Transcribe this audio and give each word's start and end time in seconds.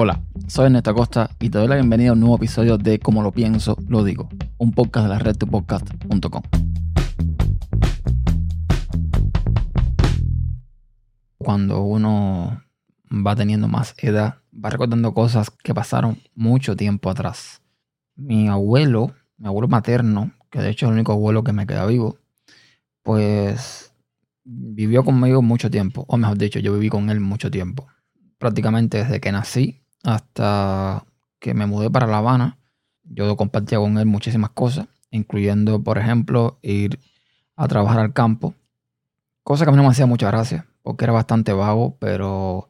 Hola, 0.00 0.22
soy 0.46 0.66
Ernesto 0.66 0.90
Acosta 0.90 1.28
y 1.40 1.50
te 1.50 1.58
doy 1.58 1.66
la 1.66 1.74
bienvenida 1.74 2.10
a 2.10 2.12
un 2.12 2.20
nuevo 2.20 2.36
episodio 2.36 2.78
de 2.78 3.00
Como 3.00 3.20
lo 3.20 3.32
pienso, 3.32 3.76
lo 3.88 4.04
digo, 4.04 4.28
un 4.56 4.70
podcast 4.70 5.08
de 5.08 5.12
la 5.12 5.18
red 5.18 5.36
podcast.com. 5.38 6.42
Cuando 11.36 11.82
uno 11.82 12.62
va 13.10 13.34
teniendo 13.34 13.66
más 13.66 13.96
edad, 13.98 14.36
va 14.54 14.70
recordando 14.70 15.12
cosas 15.12 15.50
que 15.50 15.74
pasaron 15.74 16.18
mucho 16.36 16.76
tiempo 16.76 17.10
atrás. 17.10 17.60
Mi 18.14 18.46
abuelo, 18.46 19.16
mi 19.36 19.48
abuelo 19.48 19.66
materno, 19.66 20.30
que 20.48 20.60
de 20.60 20.70
hecho 20.70 20.86
es 20.86 20.90
el 20.90 20.94
único 20.94 21.10
abuelo 21.10 21.42
que 21.42 21.52
me 21.52 21.66
queda 21.66 21.84
vivo, 21.86 22.18
pues 23.02 23.92
vivió 24.44 25.02
conmigo 25.02 25.42
mucho 25.42 25.72
tiempo, 25.72 26.04
o 26.06 26.16
mejor 26.16 26.38
dicho, 26.38 26.60
yo 26.60 26.72
viví 26.74 26.88
con 26.88 27.10
él 27.10 27.18
mucho 27.18 27.50
tiempo. 27.50 27.88
Prácticamente 28.38 28.98
desde 28.98 29.18
que 29.18 29.32
nací 29.32 29.82
hasta 30.04 31.04
que 31.38 31.54
me 31.54 31.66
mudé 31.66 31.90
para 31.90 32.06
La 32.06 32.18
Habana, 32.18 32.58
yo 33.04 33.36
compartía 33.36 33.78
con 33.78 33.98
él 33.98 34.06
muchísimas 34.06 34.50
cosas, 34.50 34.88
incluyendo, 35.10 35.82
por 35.82 35.98
ejemplo, 35.98 36.58
ir 36.62 36.98
a 37.56 37.68
trabajar 37.68 38.00
al 38.00 38.12
campo, 38.12 38.54
cosa 39.42 39.64
que 39.64 39.70
a 39.70 39.72
mí 39.72 39.76
no 39.76 39.82
me 39.82 39.90
hacía 39.90 40.06
mucha 40.06 40.28
gracia, 40.28 40.66
porque 40.82 41.04
era 41.04 41.12
bastante 41.12 41.52
vago, 41.52 41.96
pero 41.98 42.68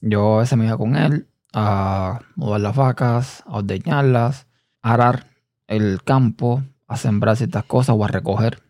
yo 0.00 0.36
a 0.36 0.40
veces 0.40 0.58
me 0.58 0.66
iba 0.66 0.78
con 0.78 0.96
él 0.96 1.28
a 1.52 2.20
mudar 2.36 2.60
las 2.60 2.76
vacas, 2.76 3.44
a 3.46 3.58
ordeñarlas, 3.58 4.46
a 4.80 4.94
arar 4.94 5.26
el 5.66 6.02
campo, 6.02 6.62
a 6.86 6.96
sembrar 6.96 7.36
ciertas 7.36 7.64
cosas 7.64 7.96
o 7.98 8.04
a 8.04 8.08
recoger 8.08 8.62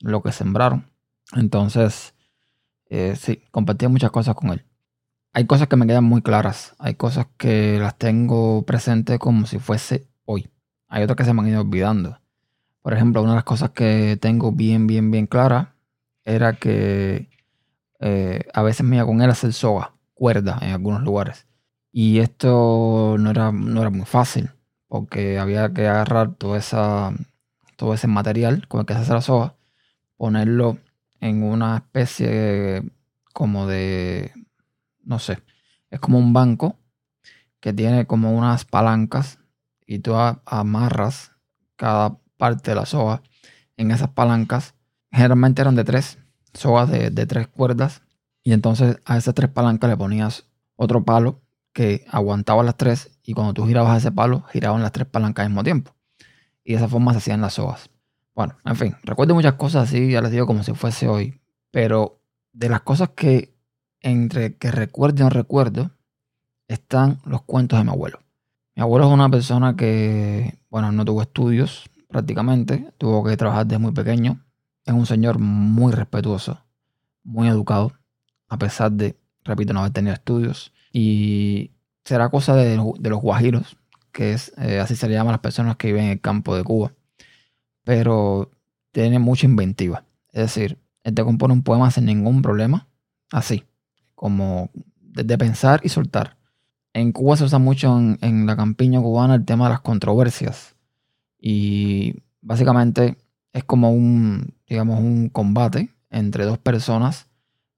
lo 0.00 0.22
que 0.22 0.32
sembraron. 0.32 0.86
Entonces, 1.34 2.14
eh, 2.86 3.16
sí, 3.16 3.42
compartía 3.50 3.88
muchas 3.88 4.10
cosas 4.10 4.34
con 4.34 4.50
él 4.50 4.64
hay 5.32 5.46
cosas 5.46 5.68
que 5.68 5.76
me 5.76 5.86
quedan 5.86 6.04
muy 6.04 6.22
claras. 6.22 6.74
Hay 6.78 6.94
cosas 6.94 7.26
que 7.36 7.78
las 7.78 7.96
tengo 7.96 8.64
presentes 8.64 9.18
como 9.18 9.46
si 9.46 9.58
fuese 9.58 10.08
hoy. 10.24 10.50
Hay 10.88 11.02
otras 11.02 11.16
que 11.16 11.24
se 11.24 11.32
me 11.32 11.42
han 11.42 11.48
ido 11.48 11.60
olvidando. 11.60 12.18
Por 12.82 12.94
ejemplo, 12.94 13.22
una 13.22 13.32
de 13.32 13.36
las 13.36 13.44
cosas 13.44 13.70
que 13.70 14.18
tengo 14.20 14.52
bien, 14.52 14.86
bien, 14.86 15.10
bien 15.10 15.26
clara 15.26 15.74
era 16.24 16.54
que 16.54 17.28
eh, 18.00 18.40
a 18.54 18.62
veces 18.62 18.84
me 18.84 18.96
iba 18.96 19.06
con 19.06 19.20
él 19.22 19.28
a 19.28 19.32
hacer 19.32 19.52
soga, 19.52 19.94
cuerda 20.14 20.58
en 20.62 20.72
algunos 20.72 21.02
lugares. 21.02 21.46
Y 21.92 22.18
esto 22.20 23.16
no 23.18 23.30
era, 23.30 23.52
no 23.52 23.80
era 23.80 23.90
muy 23.90 24.06
fácil, 24.06 24.50
porque 24.88 25.38
había 25.38 25.72
que 25.72 25.86
agarrar 25.88 26.36
esa, 26.56 27.12
todo 27.76 27.94
ese 27.94 28.06
material 28.06 28.66
con 28.68 28.80
el 28.80 28.86
que 28.86 28.94
se 28.94 29.00
hace 29.00 29.12
la 29.12 29.20
soga, 29.20 29.54
ponerlo 30.16 30.78
en 31.20 31.42
una 31.42 31.76
especie 31.76 32.82
como 33.32 33.66
de 33.66 34.32
no 35.02 35.18
sé, 35.18 35.42
es 35.90 36.00
como 36.00 36.18
un 36.18 36.32
banco 36.32 36.78
que 37.60 37.72
tiene 37.72 38.06
como 38.06 38.32
unas 38.32 38.64
palancas 38.64 39.38
y 39.86 39.98
tú 39.98 40.14
amarras 40.16 41.32
cada 41.76 42.18
parte 42.36 42.70
de 42.70 42.74
la 42.76 42.86
soga 42.86 43.22
en 43.76 43.90
esas 43.90 44.10
palancas. 44.10 44.74
Generalmente 45.10 45.62
eran 45.62 45.74
de 45.74 45.84
tres, 45.84 46.18
sogas 46.54 46.90
de, 46.90 47.10
de 47.10 47.26
tres 47.26 47.48
cuerdas. 47.48 48.02
Y 48.42 48.52
entonces 48.52 48.98
a 49.04 49.18
esas 49.18 49.34
tres 49.34 49.50
palancas 49.50 49.90
le 49.90 49.96
ponías 49.96 50.46
otro 50.76 51.04
palo 51.04 51.42
que 51.72 52.04
aguantaba 52.10 52.62
las 52.62 52.76
tres 52.76 53.10
y 53.22 53.34
cuando 53.34 53.54
tú 53.54 53.66
girabas 53.66 53.98
ese 53.98 54.12
palo, 54.12 54.42
giraban 54.50 54.82
las 54.82 54.92
tres 54.92 55.06
palancas 55.06 55.44
al 55.44 55.50
mismo 55.50 55.62
tiempo. 55.62 55.94
Y 56.64 56.72
de 56.72 56.78
esa 56.78 56.88
forma 56.88 57.12
se 57.12 57.18
hacían 57.18 57.40
las 57.40 57.54
sogas. 57.54 57.90
Bueno, 58.34 58.56
en 58.64 58.76
fin, 58.76 58.96
recuerdo 59.02 59.34
muchas 59.34 59.54
cosas 59.54 59.88
así, 59.88 60.10
ya 60.10 60.22
les 60.22 60.30
digo 60.30 60.46
como 60.46 60.62
si 60.62 60.72
fuese 60.72 61.08
hoy. 61.08 61.40
Pero 61.70 62.22
de 62.52 62.68
las 62.68 62.80
cosas 62.82 63.10
que 63.10 63.49
entre 64.00 64.56
que 64.56 64.70
recuerdo 64.70 65.20
y 65.20 65.24
no 65.24 65.30
recuerdo, 65.30 65.90
están 66.68 67.20
los 67.24 67.42
cuentos 67.42 67.78
de 67.78 67.84
mi 67.84 67.90
abuelo. 67.90 68.20
Mi 68.74 68.82
abuelo 68.82 69.06
es 69.06 69.12
una 69.12 69.28
persona 69.28 69.76
que, 69.76 70.58
bueno, 70.70 70.92
no 70.92 71.04
tuvo 71.04 71.22
estudios 71.22 71.90
prácticamente, 72.08 72.92
tuvo 72.98 73.24
que 73.24 73.36
trabajar 73.36 73.66
desde 73.66 73.78
muy 73.78 73.92
pequeño. 73.92 74.44
Es 74.84 74.94
un 74.94 75.06
señor 75.06 75.38
muy 75.38 75.92
respetuoso, 75.92 76.64
muy 77.22 77.48
educado, 77.48 77.92
a 78.48 78.58
pesar 78.58 78.92
de, 78.92 79.16
repito, 79.44 79.72
no 79.72 79.80
haber 79.80 79.92
tenido 79.92 80.14
estudios. 80.14 80.72
Y 80.92 81.72
será 82.04 82.28
cosa 82.30 82.54
de, 82.56 82.76
los 82.76 83.20
guajiros, 83.20 83.76
que 84.12 84.32
es 84.32 84.52
eh, 84.58 84.80
así 84.80 84.96
se 84.96 85.08
le 85.08 85.14
llama 85.14 85.30
a 85.30 85.34
las 85.34 85.40
personas 85.40 85.76
que 85.76 85.88
viven 85.88 86.04
en 86.04 86.10
el 86.12 86.20
campo 86.20 86.56
de 86.56 86.64
Cuba. 86.64 86.92
Pero 87.84 88.50
tiene 88.92 89.18
mucha 89.18 89.46
inventiva. 89.46 90.04
Es 90.32 90.42
decir, 90.42 90.78
él 91.04 91.14
te 91.14 91.24
compone 91.24 91.54
un 91.54 91.62
poema 91.62 91.90
sin 91.90 92.06
ningún 92.06 92.42
problema, 92.42 92.88
así 93.30 93.64
como 94.20 94.68
de, 95.00 95.38
pensar 95.38 95.80
y 95.82 95.88
soltar. 95.88 96.36
En 96.92 97.10
Cuba 97.10 97.38
se 97.38 97.44
usa 97.44 97.58
mucho 97.58 97.98
en, 98.20 98.44
la 98.44 98.54
campiña 98.54 99.00
cubana 99.00 99.34
el 99.34 99.46
tema 99.46 99.64
de 99.64 99.70
las 99.70 99.80
controversias. 99.80 100.76
Y 101.38 102.16
básicamente 102.42 103.16
es 103.54 103.64
como 103.64 103.90
un, 103.90 104.52
digamos, 104.68 105.00
un 105.00 105.30
combate 105.30 105.88
entre 106.10 106.44
dos 106.44 106.58
personas. 106.58 107.28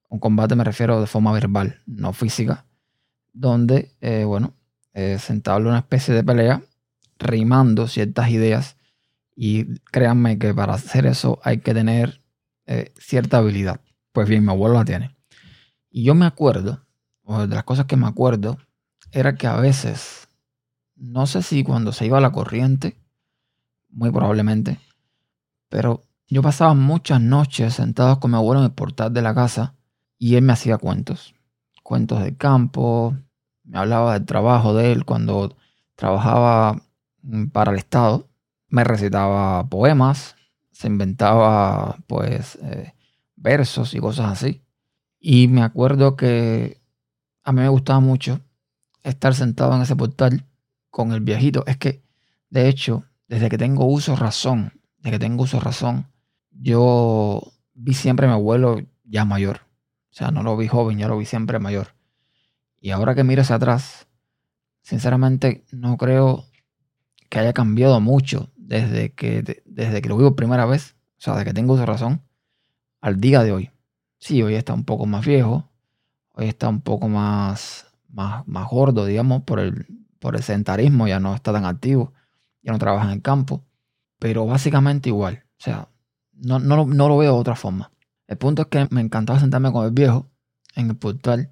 Un 0.08 0.19
combate 0.19 0.56
me 0.56 0.64
refiero 0.64 1.00
de 1.00 1.06
forma 1.06 1.30
verbal, 1.30 1.80
no 1.86 2.12
física. 2.12 2.66
Donde, 3.32 3.92
eh, 4.00 4.24
bueno, 4.24 4.53
eh, 4.94 5.19
se 5.20 5.32
entabla 5.32 5.69
una 5.69 5.78
especie 5.78 6.12
de 6.12 6.24
pelea 6.24 6.60
rimando 7.20 7.86
ciertas 7.86 8.30
ideas. 8.30 8.78
Y 9.36 9.76
créanme 9.92 10.41
que 10.41 10.53
para 10.53 10.74
hacer 10.74 11.06
eso 11.06 11.38
hay 11.44 11.59
que 11.59 11.72
tener 11.72 12.20
eh, 12.66 12.92
cierta 12.98 13.38
habilidad. 13.38 13.80
Pues 14.10 14.28
bien, 14.28 14.44
mi 14.44 14.50
abuelo 14.50 14.74
la 14.74 14.84
tiene. 14.84 15.22
Y 15.94 16.04
yo 16.04 16.14
me 16.14 16.25
acuerdo, 16.25 16.86
o 17.22 17.47
de 17.47 17.54
las 17.54 17.64
cosas 17.64 17.84
que 17.84 17.97
me 17.97 18.06
acuerdo, 18.06 18.56
era 19.10 19.34
que 19.34 19.47
a 19.47 19.56
veces, 19.56 20.26
no 20.97 21.26
sé 21.26 21.42
si 21.42 21.62
cuando 21.62 21.92
se 21.92 22.06
iba 22.06 22.19
la 22.19 22.32
corriente, 22.32 22.97
muy 23.91 24.10
probablemente, 24.10 24.80
pero 25.69 26.03
yo 26.26 26.41
pasaba 26.41 26.72
muchas 26.72 27.20
noches 27.20 27.75
sentado 27.75 28.19
con 28.20 28.30
mi 28.30 28.38
abuelo 28.38 28.60
en 28.60 28.66
el 28.66 28.72
portal 28.72 29.12
de 29.12 29.20
la 29.20 29.34
casa 29.34 29.75
y 30.19 30.36
él 30.36 30.44
me 30.44 30.54
hacía 30.54 30.78
cuentos, 30.78 31.34
cuentos 31.82 32.22
del 32.22 32.38
campo, 32.38 33.14
me 33.62 33.78
hablaba 33.78 34.14
del 34.14 34.24
trabajo 34.24 34.72
de 34.72 34.92
él 34.92 35.04
cuando 35.04 35.59
trabajaba 35.94 36.80
para 37.53 37.72
el 37.72 37.76
Estado, 37.76 38.30
me 38.69 38.82
recitaba 38.82 39.69
poemas, 39.69 40.36
se 40.70 40.86
inventaba 40.86 41.98
pues 42.06 42.56
eh, 42.62 42.94
versos 43.36 43.92
y 43.92 44.00
cosas 44.00 44.32
así. 44.32 44.61
Y 45.25 45.47
me 45.47 45.62
acuerdo 45.62 46.16
que 46.16 46.83
a 47.44 47.53
mí 47.53 47.60
me 47.60 47.69
gustaba 47.69 48.00
mucho 48.00 48.41
estar 49.05 49.37
sentado 49.37 49.72
en 49.77 49.83
ese 49.83 49.94
portal 49.94 50.44
con 50.91 51.12
el 51.12 51.21
viejito. 51.21 51.62
Es 51.69 51.77
que, 51.77 52.03
de 52.50 52.69
hecho, 52.69 53.05
desde 53.28 53.49
que 53.49 53.56
tengo 53.56 53.87
uso 53.87 54.16
razón, 54.16 54.72
desde 54.99 55.12
que 55.12 55.19
tengo 55.21 55.44
uso 55.44 55.60
razón, 55.60 56.09
yo 56.50 57.53
vi 57.72 57.94
siempre 57.94 58.27
a 58.27 58.31
mi 58.31 58.34
abuelo 58.34 58.81
ya 59.05 59.25
mayor. 59.25 59.60
O 60.10 60.15
sea, 60.15 60.33
no 60.33 60.43
lo 60.43 60.56
vi 60.56 60.66
joven, 60.66 60.99
ya 60.99 61.06
lo 61.06 61.16
vi 61.16 61.25
siempre 61.25 61.60
mayor. 61.60 61.94
Y 62.81 62.91
ahora 62.91 63.15
que 63.15 63.22
miro 63.22 63.43
hacia 63.43 63.56
atrás, 63.56 64.09
sinceramente 64.83 65.65
no 65.71 65.97
creo 65.99 66.47
que 67.31 67.39
haya 67.39 67.53
cambiado 67.53 68.00
mucho 68.00 68.50
desde 68.56 69.12
que, 69.15 69.62
desde 69.66 70.03
que 70.03 70.09
lo 70.09 70.16
vivo 70.16 70.34
primera 70.34 70.66
vez, 70.66 70.97
o 71.16 71.21
sea, 71.21 71.34
desde 71.34 71.44
que 71.44 71.54
tengo 71.54 71.75
uso 71.75 71.87
razón, 71.87 72.22
al 73.00 73.21
día 73.21 73.44
de 73.44 73.53
hoy. 73.53 73.72
Sí, 74.22 74.41
hoy 74.41 74.55
está 74.55 74.72
un 74.72 74.84
poco 74.84 75.05
más 75.05 75.27
viejo, 75.27 75.69
hoy 76.34 76.47
está 76.47 76.69
un 76.69 76.81
poco 76.81 77.09
más, 77.09 77.88
más, 78.09 78.47
más 78.47 78.69
gordo, 78.71 79.05
digamos, 79.05 79.43
por 79.43 79.59
el, 79.59 79.84
por 80.21 80.37
el 80.37 80.44
sedentarismo, 80.44 81.09
ya 81.09 81.19
no 81.19 81.34
está 81.34 81.53
tan 81.53 81.65
activo, 81.65 82.12
ya 82.62 82.71
no 82.71 82.78
trabaja 82.78 83.06
en 83.06 83.15
el 83.15 83.21
campo, 83.21 83.65
pero 84.21 84.47
básicamente 84.47 85.09
igual, 85.09 85.43
o 85.59 85.60
sea, 85.60 85.88
no, 86.34 86.60
no, 86.60 86.87
no 86.87 87.09
lo 87.09 87.19
veo 87.19 87.34
de 87.34 87.41
otra 87.41 87.56
forma. 87.56 87.91
El 88.28 88.38
punto 88.38 88.62
es 88.62 88.69
que 88.69 88.87
me 88.93 89.00
encantaba 89.00 89.41
sentarme 89.41 89.72
con 89.72 89.87
el 89.87 89.91
viejo 89.91 90.31
en 90.77 90.91
el 90.91 90.97
portal. 90.97 91.51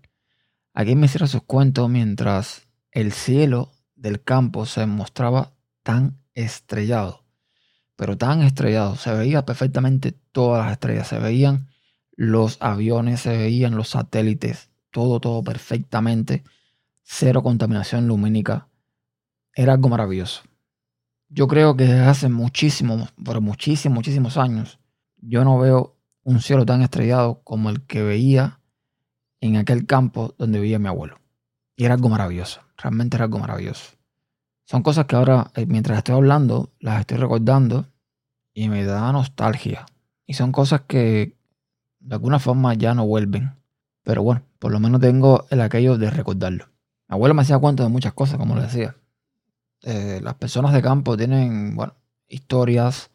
Aquí 0.73 0.94
me 0.94 1.06
hiciera 1.06 1.26
sus 1.26 1.43
cuentos 1.43 1.90
mientras 1.90 2.69
el 2.93 3.11
cielo 3.11 3.73
del 3.96 4.23
campo 4.23 4.64
se 4.64 4.87
mostraba 4.87 5.55
tan 5.82 6.20
estrellado, 6.34 7.25
pero 7.96 8.16
tan 8.16 8.43
estrellado. 8.43 8.94
Se 8.94 9.12
veía 9.12 9.44
perfectamente 9.44 10.12
todas 10.12 10.66
las 10.66 10.75
estrellas, 10.75 11.08
se 11.08 11.19
veían 11.19 11.69
los 12.20 12.58
aviones 12.61 13.20
se 13.20 13.34
veían, 13.34 13.76
los 13.76 13.88
satélites, 13.88 14.69
todo, 14.90 15.20
todo 15.20 15.43
perfectamente, 15.43 16.44
cero 17.02 17.43
contaminación 17.43 18.08
lumínica. 18.08 18.69
Era 19.55 19.72
algo 19.72 19.88
maravilloso. 19.88 20.43
Yo 21.31 21.49
creo 21.49 21.78
que 21.78 21.84
desde 21.84 22.00
hace 22.00 22.28
muchísimos, 22.28 23.11
pero 23.25 23.40
muchísimos, 23.40 23.94
muchísimos 23.94 24.37
años, 24.37 24.78
yo 25.17 25.44
no 25.44 25.58
veo 25.58 25.96
un 26.22 26.43
cielo 26.43 26.67
tan 26.67 26.82
estrellado 26.82 27.40
como 27.43 27.70
el 27.70 27.87
que 27.87 28.02
veía 28.02 28.61
en 29.40 29.56
aquel 29.56 29.87
campo 29.87 30.34
donde 30.37 30.61
vivía 30.61 30.78
mi 30.78 30.88
abuelo. 30.88 31.16
Y 31.75 31.87
era 31.87 31.94
algo 31.94 32.11
maravilloso, 32.11 32.61
realmente 32.76 33.16
era 33.16 33.25
algo 33.25 33.38
maravilloso. 33.38 33.93
Son 34.66 34.82
cosas 34.82 35.06
que 35.06 35.16
ahora, 35.16 35.50
eh, 35.55 35.64
mientras 35.64 35.96
estoy 35.96 36.16
hablando, 36.16 36.70
las 36.81 37.00
estoy 37.00 37.16
recordando 37.16 37.87
y 38.52 38.69
me 38.69 38.84
da 38.84 39.11
nostalgia. 39.11 39.87
Y 40.26 40.34
son 40.34 40.52
cosas 40.52 40.82
que 40.82 41.39
de 42.00 42.14
alguna 42.14 42.38
forma 42.38 42.75
ya 42.75 42.94
no 42.94 43.06
vuelven. 43.06 43.55
Pero 44.02 44.23
bueno, 44.23 44.43
por 44.58 44.73
lo 44.73 44.81
menos 44.81 45.00
tengo 45.00 45.47
el 45.50 45.61
aquello 45.61 45.99
de 45.99 46.11
recordarlo. 46.11 46.67
Mi 47.08 47.14
abuelo 47.14 47.35
me 47.35 47.43
hacía 47.43 47.58
cuenta 47.58 47.82
de 47.82 47.88
muchas 47.88 48.12
cosas, 48.12 48.38
como 48.38 48.56
le 48.56 48.62
decía. 48.62 48.97
Eh, 49.82 50.20
las 50.23 50.35
personas 50.35 50.73
de 50.73 50.82
campo 50.82 51.17
tienen, 51.17 51.76
bueno, 51.76 51.94
historias, 52.29 53.11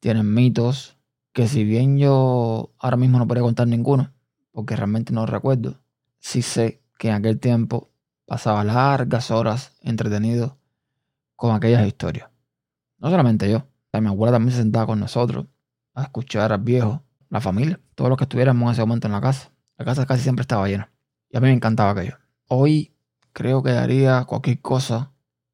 tienen 0.00 0.32
mitos, 0.32 0.96
que 1.32 1.46
si 1.46 1.64
bien 1.64 1.98
yo 1.98 2.72
ahora 2.78 2.96
mismo 2.96 3.18
no 3.18 3.26
podría 3.26 3.42
contar 3.42 3.68
ninguno, 3.68 4.12
porque 4.52 4.76
realmente 4.76 5.12
no 5.12 5.26
recuerdo, 5.26 5.80
sí 6.18 6.42
sé 6.42 6.82
que 6.98 7.08
en 7.08 7.14
aquel 7.14 7.38
tiempo 7.38 7.90
pasaba 8.26 8.64
largas 8.64 9.30
horas 9.30 9.76
entretenido 9.80 10.58
con 11.36 11.54
aquellas 11.54 11.86
historias. 11.86 12.28
No 12.98 13.10
solamente 13.10 13.50
yo, 13.50 13.64
mi 13.98 14.06
abuela 14.06 14.32
también 14.32 14.52
se 14.52 14.62
sentaba 14.62 14.86
con 14.86 15.00
nosotros 15.00 15.46
a 15.94 16.02
escuchar 16.02 16.52
al 16.52 16.60
viejo, 16.60 17.02
la 17.30 17.40
familia, 17.40 17.80
todos 17.94 18.10
los 18.10 18.18
que 18.18 18.24
estuviéramos 18.24 18.66
en 18.66 18.72
ese 18.72 18.80
momento 18.82 19.06
en 19.06 19.12
la 19.12 19.20
casa. 19.20 19.50
La 19.78 19.84
casa 19.84 20.04
casi 20.04 20.22
siempre 20.22 20.42
estaba 20.42 20.68
llena. 20.68 20.92
Y 21.30 21.36
a 21.36 21.40
mí 21.40 21.46
me 21.46 21.54
encantaba 21.54 21.92
aquello. 21.92 22.18
Hoy 22.48 22.92
creo 23.32 23.62
que 23.62 23.70
haría 23.70 24.24
cualquier 24.24 24.60
cosa 24.60 25.12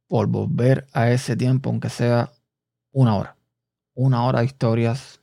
por 0.08 0.26
volver 0.26 0.86
a 0.92 1.10
ese 1.10 1.36
tiempo, 1.36 1.70
aunque 1.70 1.90
sea 1.90 2.32
una 2.92 3.14
hora. 3.14 3.36
Una 3.94 4.24
hora 4.24 4.40
de 4.40 4.46
historias, 4.46 5.20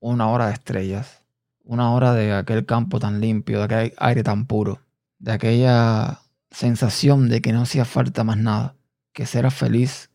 una 0.00 0.28
hora 0.28 0.46
de 0.46 0.54
estrellas, 0.54 1.22
una 1.62 1.92
hora 1.92 2.14
de 2.14 2.32
aquel 2.32 2.66
campo 2.66 2.98
tan 2.98 3.20
limpio, 3.20 3.58
de 3.58 3.64
aquel 3.64 3.94
aire 3.98 4.22
tan 4.22 4.46
puro, 4.46 4.80
de 5.18 5.32
aquella 5.32 6.20
sensación 6.50 7.28
de 7.28 7.40
que 7.40 7.52
no 7.52 7.62
hacía 7.62 7.84
falta 7.84 8.24
más 8.24 8.38
nada, 8.38 8.76
que 9.12 9.26
ser 9.26 9.50
feliz 9.50 10.10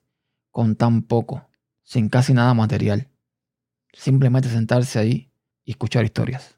con 0.52 0.76
tan 0.76 1.04
poco, 1.04 1.48
sin 1.84 2.10
casi 2.10 2.34
nada 2.34 2.54
material. 2.54 3.10
Simplemente 3.94 4.50
sentarse 4.50 5.00
ahí 5.00 5.27
y 5.68 5.72
escuchar 5.72 6.06
historias. 6.06 6.58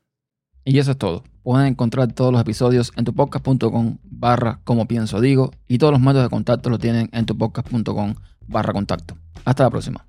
Y 0.63 0.77
eso 0.77 0.91
es 0.91 0.97
todo. 0.97 1.23
Pueden 1.41 1.67
encontrar 1.67 2.13
todos 2.13 2.31
los 2.31 2.39
episodios 2.39 2.94
en 2.95 3.03
tupodcast.com 3.03 3.97
barra 4.03 4.61
como 4.63 4.88
pienso 4.88 5.19
digo 5.19 5.51
y 5.67 5.79
todos 5.79 5.91
los 5.91 6.00
métodos 6.00 6.25
de 6.25 6.29
contacto 6.29 6.69
lo 6.69 6.77
tienen 6.77 7.09
en 7.11 7.25
tupodcast.com 7.25 8.15
barra 8.47 8.71
contacto. 8.71 9.17
Hasta 9.44 9.63
la 9.63 9.69
próxima. 9.71 10.06